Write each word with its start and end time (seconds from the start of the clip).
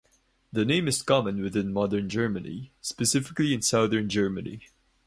The 0.51 0.65
name 0.65 0.87
is 0.87 1.03
common 1.03 1.43
within 1.43 1.71
modern 1.71 2.09
Germany, 2.09 2.71
specifically 2.81 3.53
in 3.53 3.61
southern 3.61 4.09
Germany. 4.09 4.63